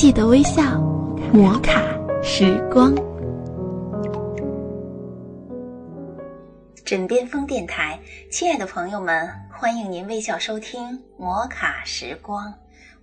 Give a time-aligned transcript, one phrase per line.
[0.00, 0.80] 记得微笑，
[1.30, 1.78] 摩卡
[2.22, 2.94] 时光。
[6.86, 8.00] 枕边风电台，
[8.30, 12.50] 亲爱的朋友们，欢迎您微笑收听摩卡时光，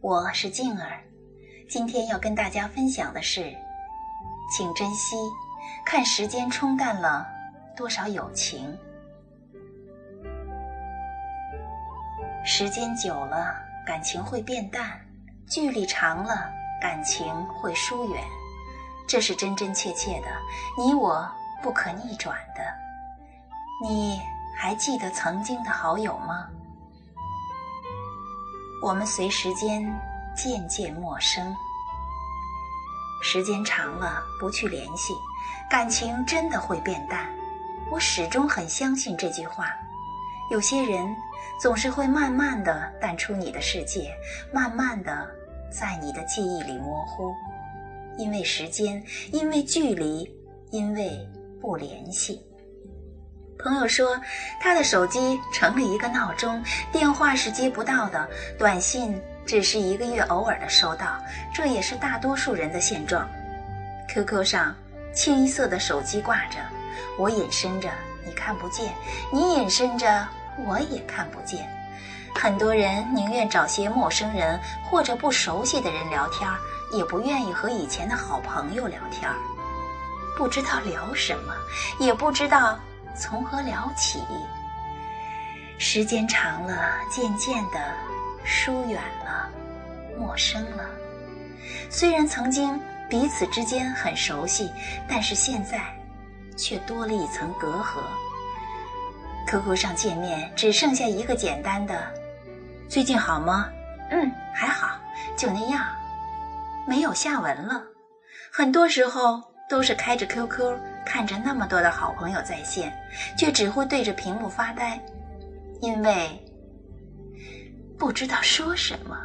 [0.02, 0.99] 我是静儿。
[1.70, 3.54] 今天要跟大家分享的是，
[4.58, 5.16] 请珍惜，
[5.86, 7.28] 看时间冲淡了
[7.76, 8.76] 多少友情。
[12.44, 13.54] 时间久了，
[13.86, 14.84] 感情会变淡；
[15.48, 16.50] 距离长了，
[16.81, 18.23] 感情会疏远。
[19.08, 20.27] 这是真真切切的，
[20.77, 21.30] 你我
[21.63, 22.62] 不可逆转的。
[23.81, 24.20] 你
[24.55, 26.48] 还记得曾经的好友吗？
[28.84, 29.82] 我们随时间
[30.35, 31.55] 渐渐陌生，
[33.23, 35.13] 时间长了不去联系，
[35.70, 37.27] 感情真的会变淡。
[37.90, 39.68] 我始终很相信这句话。
[40.52, 41.16] 有些人
[41.59, 44.13] 总是会慢慢的淡出你的世界，
[44.54, 45.27] 慢慢的
[45.70, 47.34] 在你的记忆里模糊，
[48.17, 50.29] 因为时间，因为距离，
[50.71, 51.27] 因为
[51.62, 52.41] 不联系。
[53.59, 54.20] 朋友说，
[54.62, 61.20] 他的手机成了一个闹钟，电话是接不到的，短信只是一个月偶尔的收到，
[61.54, 63.27] 这也是大多数人的现状。
[64.09, 64.75] QQ 上
[65.11, 66.59] 清一色的手机挂着，
[67.17, 67.89] 我隐身着，
[68.25, 68.89] 你看不见；
[69.33, 70.27] 你隐身着，
[70.65, 71.67] 我也看不见。
[72.38, 76.47] 很多人宁愿找些陌生人或者不熟悉的人聊天，
[76.91, 79.30] 也不愿意和以前的好朋友聊天。
[80.38, 81.53] 不知道聊什么，
[81.99, 82.80] 也不知道。
[83.19, 84.21] 从何聊起？
[85.80, 87.80] 时间长了，渐渐的
[88.43, 89.49] 疏远了，
[90.19, 90.85] 陌生了。
[91.89, 94.71] 虽然曾经彼此之间很熟悉，
[95.08, 95.81] 但是现在
[96.55, 98.03] 却多了一层隔阂。
[99.47, 102.13] QQ 上见面只剩下一个简单的
[102.89, 103.69] “最近好吗
[104.11, 104.99] ？”“嗯，还好，
[105.38, 105.85] 就那样。”
[106.88, 107.83] 没有下文了。
[108.52, 110.77] 很多时候都是开着 QQ。
[111.05, 112.93] 看着那么多的好朋友在线，
[113.38, 115.02] 却只会对着屏幕发呆，
[115.80, 116.45] 因为
[117.98, 119.17] 不知道说什么。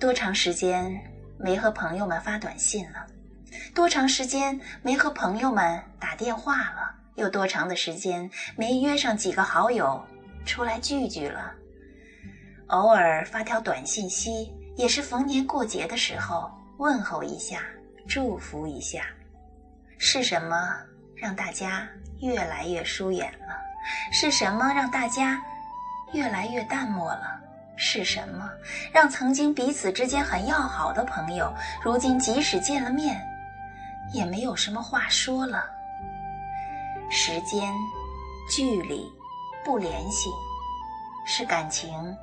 [0.00, 0.98] 多长时间
[1.38, 3.06] 没和朋友们发短信了？
[3.74, 6.94] 多长时间没和朋友们打电话了？
[7.16, 10.02] 有多长的时间没约上几个好友
[10.46, 11.52] 出来聚聚了？
[12.68, 17.60] 偶尔发条短信息，也是逢年过节的时候问候一下，
[18.08, 19.04] 祝福一下。
[19.98, 20.56] 是什么？
[21.14, 21.88] 让大家
[22.20, 23.56] 越来越疏远了，
[24.12, 25.40] 是什么让大家
[26.12, 27.40] 越来越淡漠了？
[27.76, 28.48] 是什么
[28.92, 31.52] 让曾经彼此之间很要好的朋友，
[31.82, 33.20] 如今即使见了面，
[34.12, 35.64] 也没有什么话说了？
[37.10, 37.72] 时间、
[38.50, 39.12] 距离、
[39.64, 40.30] 不联系，
[41.26, 42.16] 是感情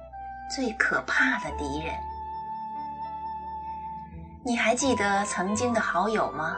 [0.54, 1.96] 最可怕的敌人。
[4.44, 6.58] 你还记得曾经的好友吗？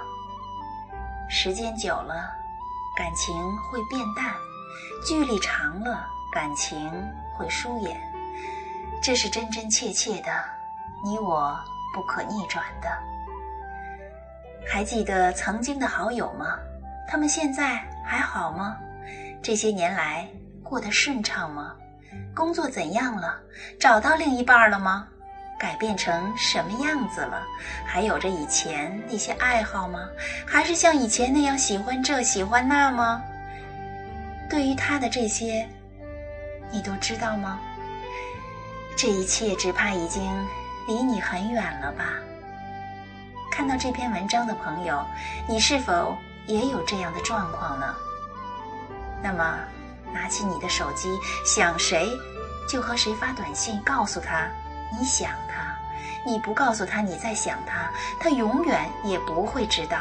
[1.29, 2.31] 时间久了，
[2.97, 4.33] 感情会变淡；
[5.05, 6.91] 距离长了，感情
[7.35, 8.01] 会疏远。
[9.01, 10.31] 这是真真切切的，
[11.03, 11.55] 你我
[11.93, 12.89] 不可逆转的。
[14.65, 16.57] 还记得曾经的好友吗？
[17.07, 18.77] 他们现在还好吗？
[19.41, 20.27] 这些年来
[20.63, 21.75] 过得顺畅吗？
[22.35, 23.39] 工作怎样了？
[23.79, 25.07] 找到另一半了吗？
[25.59, 27.41] 改变成什么样子了？
[27.85, 29.99] 还有着以前那些爱好吗？
[30.45, 33.21] 还是像以前那样喜欢这喜欢那吗？
[34.49, 35.67] 对于他的这些，
[36.71, 37.59] 你都知道吗？
[38.97, 40.23] 这一切只怕已经
[40.87, 42.05] 离你很远了吧？
[43.51, 45.05] 看到这篇文章的朋友，
[45.47, 47.95] 你是否也有这样的状况呢？
[49.21, 49.59] 那么，
[50.13, 51.09] 拿起你的手机，
[51.45, 52.09] 想谁
[52.69, 54.47] 就和谁发短信，告诉他。
[54.97, 55.75] 你想他，
[56.23, 59.97] 你不告诉他你在想他，他永远也不会知道。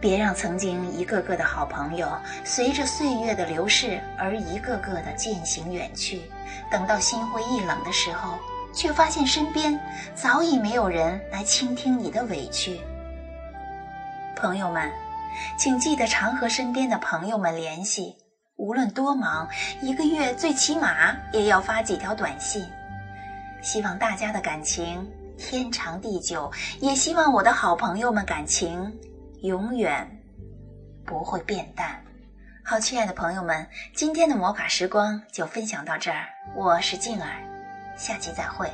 [0.00, 2.10] 别让曾经一个个的好朋友
[2.44, 6.22] 随着岁月的流逝而一个个的渐行远去，
[6.70, 8.38] 等到心灰意冷的时候，
[8.72, 9.78] 却发现身边
[10.14, 12.80] 早已没有人来倾听你的委屈。
[14.36, 14.90] 朋友们，
[15.56, 18.16] 请记得常和身边的朋友们联系，
[18.62, 19.48] 无论多忙，
[19.80, 22.64] 一个月最起码也要发几条短信。
[23.60, 25.04] 希望大家的感情
[25.36, 26.48] 天长地久，
[26.78, 28.96] 也希望我的好朋友们感情
[29.40, 30.08] 永远
[31.04, 32.00] 不会变淡。
[32.62, 33.66] 好，亲爱的朋友们，
[33.96, 37.42] 今天的魔法时光就分享到这儿，我是静儿，
[37.96, 38.70] 下期再会。